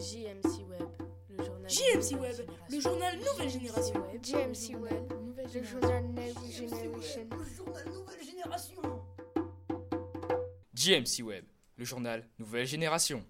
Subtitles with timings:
[0.00, 0.88] JMC Web,
[1.30, 1.70] le journal.
[1.70, 2.34] JMC Web,
[2.68, 3.94] le journal Nouvelle Génération.
[4.22, 5.12] JMC Web,
[5.54, 7.20] le journal Nouvelle Génération.
[7.30, 8.82] Nouvelle Génération.
[10.74, 11.44] JMC Web,
[11.76, 13.22] le journal Nouvelle Génération.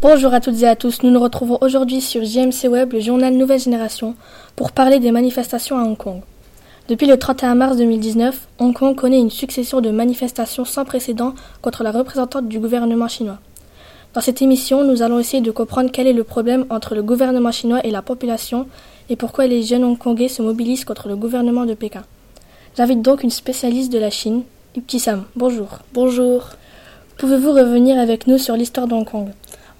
[0.00, 3.34] Bonjour à toutes et à tous, nous nous retrouvons aujourd'hui sur JMC Web, le journal
[3.34, 4.16] Nouvelle Génération,
[4.56, 6.22] pour parler des manifestations à Hong Kong.
[6.88, 11.82] Depuis le 31 mars 2019, Hong Kong connaît une succession de manifestations sans précédent contre
[11.82, 13.36] la représentante du gouvernement chinois.
[14.14, 17.52] Dans cette émission, nous allons essayer de comprendre quel est le problème entre le gouvernement
[17.52, 18.66] chinois et la population
[19.10, 22.04] et pourquoi les jeunes hongkongais se mobilisent contre le gouvernement de Pékin.
[22.74, 24.44] J'invite donc une spécialiste de la Chine,
[24.86, 25.24] Sam.
[25.36, 25.80] Bonjour.
[25.92, 26.48] Bonjour.
[27.18, 29.28] Pouvez-vous revenir avec nous sur l'histoire de Hong Kong?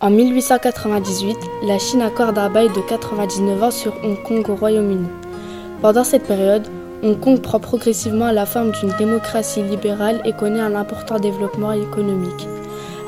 [0.02, 5.09] En 1898, la Chine accorde un bail de 99 ans sur Hong Kong au Royaume-Uni.
[5.80, 6.66] Pendant cette période,
[7.01, 12.49] Hong Kong prend progressivement la forme d'une démocratie libérale et connaît un important développement économique.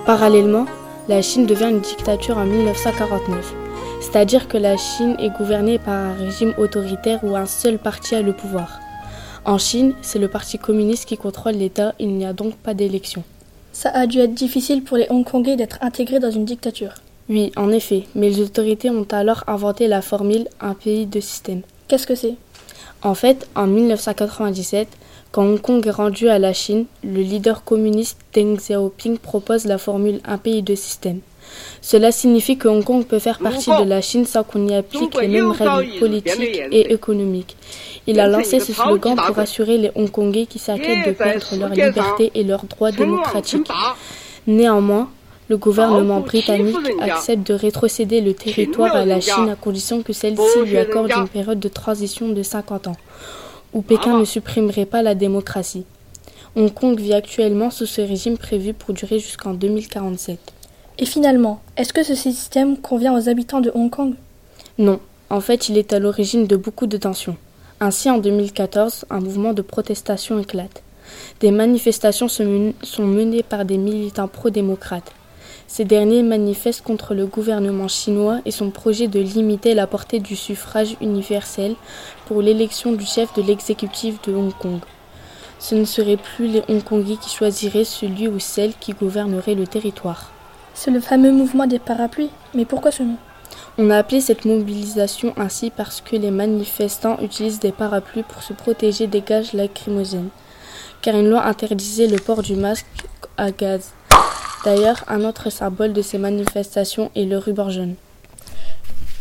[0.06, 0.66] Parallèlement,
[1.08, 3.52] la Chine devient une dictature en 1949,
[4.00, 8.22] c'est-à-dire que la Chine est gouvernée par un régime autoritaire où un seul parti a
[8.22, 8.78] le pouvoir.
[9.44, 13.24] En Chine, c'est le Parti communiste qui contrôle l'État, il n'y a donc pas d'élection.
[13.72, 16.94] Ça a dû être difficile pour les Hongkongais d'être intégrés dans une dictature.
[17.28, 21.62] Oui, en effet, mais les autorités ont alors inventé la formule un pays de système.
[21.88, 22.36] Qu'est-ce que c'est?
[23.02, 24.88] En fait, en 1997,
[25.32, 29.78] quand Hong Kong est rendu à la Chine, le leader communiste Deng Xiaoping propose la
[29.78, 31.20] formule un pays de système.
[31.80, 35.18] Cela signifie que Hong Kong peut faire partie de la Chine sans qu'on y applique
[35.20, 37.56] les mêmes règles politiques et économiques.
[38.06, 42.30] Il a lancé ce slogan pour assurer les Hongkongais qui s'inquiètent de perdre leur liberté
[42.34, 43.68] et leurs droits démocratiques.
[44.46, 45.10] Néanmoins,
[45.50, 50.60] le gouvernement britannique accepte de rétrocéder le territoire à la Chine à condition que celle-ci
[50.64, 52.96] lui accorde une période de transition de 50 ans,
[53.72, 55.84] où Pékin ne supprimerait pas la démocratie.
[56.54, 60.38] Hong Kong vit actuellement sous ce régime prévu pour durer jusqu'en 2047.
[60.98, 64.14] Et finalement, est-ce que ce système convient aux habitants de Hong Kong?
[64.78, 65.00] Non,
[65.30, 67.36] en fait, il est à l'origine de beaucoup de tensions.
[67.80, 70.84] Ainsi, en 2014, un mouvement de protestation éclate.
[71.40, 75.12] Des manifestations sont menées par des militants pro-démocrates.
[75.72, 80.34] Ces derniers manifestent contre le gouvernement chinois et son projet de limiter la portée du
[80.34, 81.76] suffrage universel
[82.26, 84.80] pour l'élection du chef de l'exécutif de Hong Kong.
[85.60, 90.32] Ce ne seraient plus les Hongkongais qui choisiraient celui ou celle qui gouvernerait le territoire.
[90.74, 93.16] C'est le fameux mouvement des parapluies, mais pourquoi ce nom?
[93.78, 98.54] On a appelé cette mobilisation ainsi parce que les manifestants utilisent des parapluies pour se
[98.54, 100.30] protéger des gages lacrymogènes,
[101.00, 102.86] car une loi interdisait le port du masque
[103.36, 103.92] à gaz.
[104.64, 107.94] D'ailleurs, un autre symbole de ces manifestations est le ruban jaune.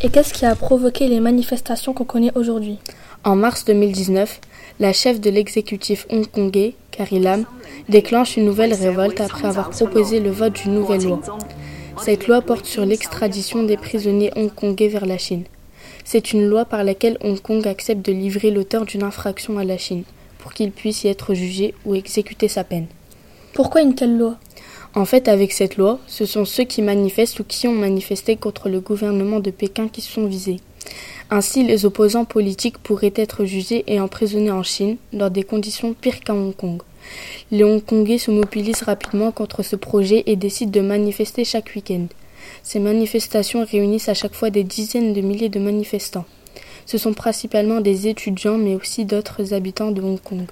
[0.01, 2.77] Et qu'est-ce qui a provoqué les manifestations qu'on connaît aujourd'hui?
[3.23, 4.39] En mars 2019,
[4.79, 7.45] la chef de l'exécutif hongkongais, Carrie Lam,
[7.89, 11.22] déclenche une nouvelle révolte après avoir proposé le vote d'une nouvelle loi.
[12.01, 15.44] Cette loi porte sur l'extradition des prisonniers hongkongais vers la Chine.
[16.06, 19.77] C'est une loi par laquelle Hong Kong accepte de livrer l'auteur d'une infraction à la
[19.77, 20.03] Chine
[20.38, 22.88] pour qu'il puisse y être jugé ou exécuter sa peine.
[23.53, 24.38] Pourquoi une telle loi?
[24.95, 28.69] En fait, avec cette loi, ce sont ceux qui manifestent ou qui ont manifesté contre
[28.69, 30.59] le gouvernement de Pékin qui sont visés.
[31.29, 36.22] Ainsi, les opposants politiques pourraient être jugés et emprisonnés en Chine dans des conditions pires
[36.22, 36.81] qu'à Hong Kong.
[37.51, 42.07] Les Hongkongais se mobilisent rapidement contre ce projet et décident de manifester chaque week-end.
[42.63, 46.25] Ces manifestations réunissent à chaque fois des dizaines de milliers de manifestants.
[46.88, 50.45] Ce sont principalement des étudiants mais aussi d'autres habitants de Hong Kong.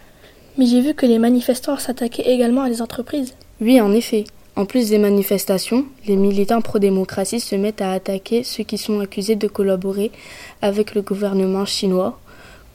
[0.60, 3.36] Mais j'ai vu que les manifestants s'attaquaient également à des entreprises.
[3.60, 4.26] Oui, en effet.
[4.56, 9.36] En plus des manifestations, les militants pro-démocratie se mettent à attaquer ceux qui sont accusés
[9.36, 10.12] de collaborer
[10.62, 12.20] avec le gouvernement chinois,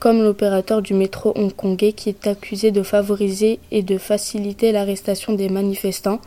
[0.01, 5.49] comme l'opérateur du métro hongkongais qui est accusé de favoriser et de faciliter l'arrestation des
[5.49, 6.21] manifestants,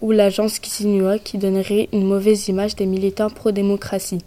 [0.00, 4.24] ou l'agence Xinhua qui donnerait une mauvaise image des militants pro-démocratie.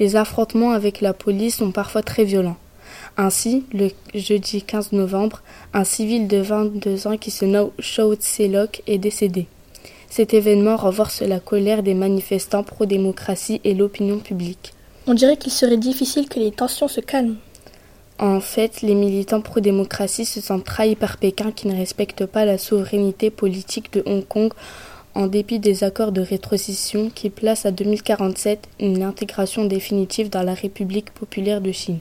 [0.00, 2.56] Les affrontements avec la police sont parfois très violents.
[3.20, 5.42] Ainsi, le jeudi 15 novembre,
[5.74, 9.48] un civil de 22 ans qui se nomme Shou Tse-lok est décédé.
[10.08, 14.72] Cet événement renforce la colère des manifestants pro-démocratie et l'opinion publique.
[15.08, 17.38] On dirait qu'il serait difficile que les tensions se calment.
[18.20, 22.56] En fait, les militants pro-démocratie se sentent trahis par Pékin qui ne respecte pas la
[22.56, 24.52] souveraineté politique de Hong Kong
[25.16, 30.54] en dépit des accords de rétrocession qui placent à 2047 une intégration définitive dans la
[30.54, 31.98] République populaire de Chine.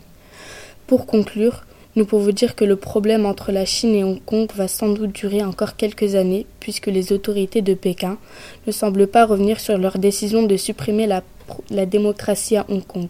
[0.87, 1.65] Pour conclure,
[1.97, 5.11] nous pouvons dire que le problème entre la Chine et Hong Kong va sans doute
[5.11, 8.17] durer encore quelques années, puisque les autorités de Pékin
[8.65, 13.07] ne semblent pas revenir sur leur décision de supprimer la, démocratie à Hong Kong.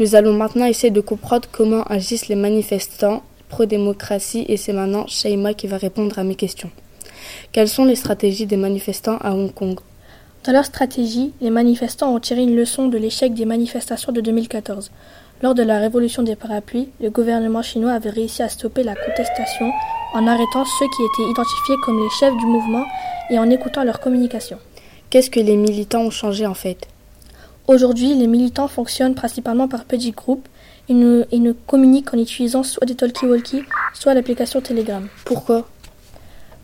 [0.00, 5.54] Nous allons maintenant essayer de comprendre comment agissent les manifestants pro-démocratie et c'est maintenant Shaima
[5.54, 6.70] qui va répondre à mes questions.
[7.52, 9.80] Quelles sont les stratégies des manifestants à Hong Kong?
[10.44, 14.90] Dans leur stratégie, les manifestants ont tiré une leçon de l'échec des manifestations de 2014.
[15.42, 19.72] Lors de la révolution des parapluies, le gouvernement chinois avait réussi à stopper la contestation
[20.14, 22.84] en arrêtant ceux qui étaient identifiés comme les chefs du mouvement
[23.28, 24.60] et en écoutant leurs communications.
[25.10, 26.86] Qu'est-ce que les militants ont changé en fait?
[27.66, 30.46] Aujourd'hui, les militants fonctionnent principalement par petits groupes
[30.88, 33.64] et ne, communiquent en utilisant soit des talkie-walkie,
[33.94, 35.08] soit l'application Telegram.
[35.24, 35.66] Pourquoi?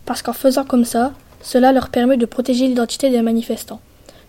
[0.05, 1.11] Parce qu'en faisant comme ça,
[1.41, 3.81] cela leur permet de protéger l'identité des manifestants.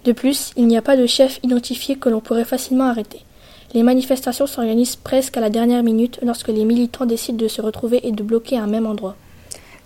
[0.05, 3.25] De plus, il n'y a pas de chef identifié que l'on pourrait facilement arrêter.
[3.73, 8.07] Les manifestations s'organisent presque à la dernière minute lorsque les militants décident de se retrouver
[8.07, 9.15] et de bloquer un même endroit.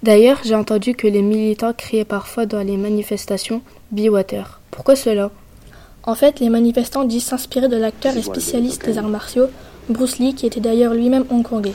[0.03, 4.61] D'ailleurs, j'ai entendu que les militants criaient parfois dans les manifestations Be Water.
[4.71, 5.31] Pourquoi cela?
[6.03, 9.49] En fait, les manifestants disent s'inspirer de l'acteur et spécialiste des arts martiaux
[9.89, 11.73] Bruce Lee, qui était d'ailleurs lui-même hongkongais.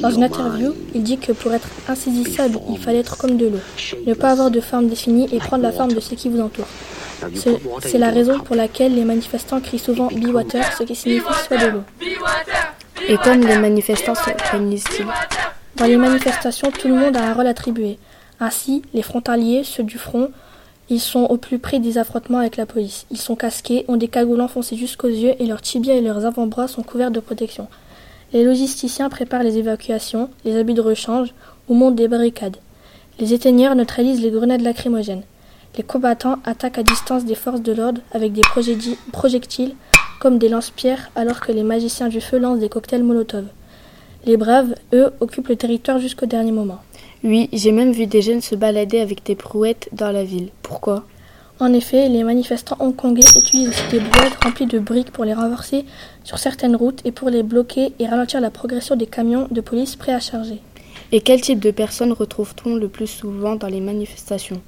[0.00, 3.60] Dans une interview, il dit que pour être insaisissable, il fallait être comme de l'eau,
[4.06, 6.66] ne pas avoir de forme définie et prendre la forme de ce qui vous entoure.
[7.80, 11.56] C'est la raison pour laquelle les manifestants crient souvent Be Water, ce qui signifie soit
[11.56, 11.82] de l'eau.
[13.08, 15.06] Et comme les manifestants s'organisent-ils
[15.76, 17.98] Dans les manifestations, tout le monde a un rôle attribué.
[18.40, 20.30] Ainsi, les frontaliers, ceux du front,
[20.90, 23.06] ils sont au plus près des affrontements avec la police.
[23.10, 26.68] Ils sont casqués, ont des cagoules enfoncées jusqu'aux yeux et leurs tibias et leurs avant-bras
[26.68, 27.68] sont couverts de protection.
[28.32, 31.32] Les logisticiens préparent les évacuations, les habits de rechange
[31.68, 32.56] ou montent des barricades.
[33.18, 35.22] Les éteigneurs neutralisent les grenades lacrymogènes.
[35.76, 38.42] Les combattants attaquent à distance des forces de l'ordre avec des
[39.12, 39.74] projectiles
[40.20, 43.46] comme des lance-pierres alors que les magiciens du feu lancent des cocktails Molotov.
[44.24, 46.78] Les braves, eux, occupent le territoire jusqu'au dernier moment.
[47.24, 50.50] Oui, j'ai même vu des jeunes se balader avec des brouettes dans la ville.
[50.62, 51.04] Pourquoi?
[51.60, 55.84] En effet, les manifestants hongkongais utilisent aussi des brouettes remplies de briques pour les renverser
[56.22, 59.96] sur certaines routes et pour les bloquer et ralentir la progression des camions de police
[59.96, 60.60] prêts à charger.
[61.12, 64.60] Et quel type de personnes retrouve-t-on le plus souvent dans les manifestations?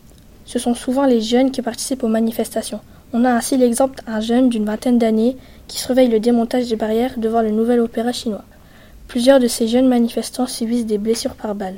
[0.46, 2.80] Ce sont souvent les jeunes qui participent aux manifestations.
[3.12, 5.36] On a ainsi l'exemple d'un jeune d'une vingtaine d'années
[5.68, 8.44] qui surveille le démontage des barrières devant le nouvel opéra chinois.
[9.08, 11.76] Plusieurs de ces jeunes manifestants subissent des blessures par balle.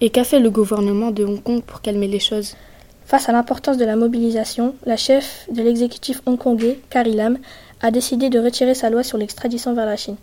[0.00, 2.54] Et qu'a fait le gouvernement de Hong Kong pour calmer les choses?
[3.04, 7.38] Face à l'importance de la mobilisation, la chef de l'exécutif hongkongais, Carrie Lam,
[7.82, 10.16] a décidé de retirer sa loi sur l'extradition vers la Chine.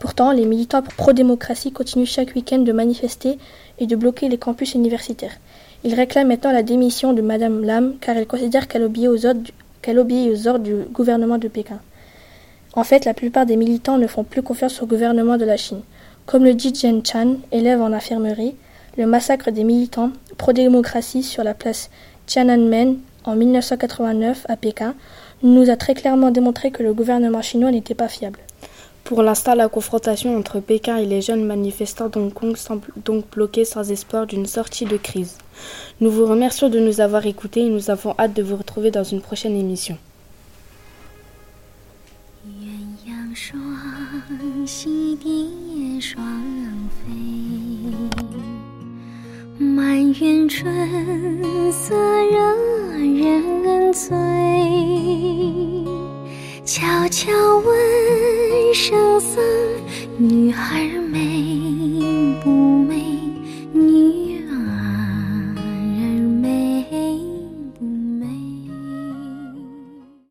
[0.00, 3.38] Pourtant, les militants pro-démocratie continuent chaque week-end de manifester
[3.78, 5.38] et de bloquer les campus universitaires.
[5.86, 9.42] Ils réclament maintenant la démission de Madame Lam car ils considèrent qu'elle obéit aux ordres
[9.42, 11.78] du, obéit aux ordres du gouvernement de Pékin.
[12.72, 15.82] En fait, la plupart des militants ne font plus confiance au gouvernement de la Chine.
[16.24, 18.54] Comme le dit Jen Chan, élève en infirmerie,
[18.96, 21.90] le massacre des militants pro-démocratie sur la place
[22.24, 24.94] Tiananmen en 1989 à Pékin
[25.42, 28.38] nous a très clairement démontré que le gouvernement chinois n'était pas fiable.
[29.03, 33.65] Pour l'instant, la confrontation entre Pékin et les jeunes manifestants d'Hong Kong semble donc bloquée
[33.65, 35.37] sans espoir d'une sortie de crise.
[35.99, 39.03] Nous vous remercions de nous avoir écoutés et nous avons hâte de vous retrouver dans
[39.03, 39.97] une prochaine émission.
[42.45, 43.57] 鸳鸯双
[44.65, 46.21] 栖蝶双
[46.97, 47.07] 飞，
[49.59, 50.63] 满园春
[51.71, 52.37] 色惹
[52.97, 54.07] 人醉。
[56.65, 57.67] 悄悄问
[58.74, 59.40] 声色，
[60.18, 61.03] 女孩。